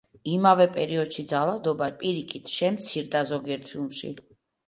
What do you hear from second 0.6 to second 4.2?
პერიოდში ძალადობა პირიქით, შემცირდა ზოგიერთ ფილმში.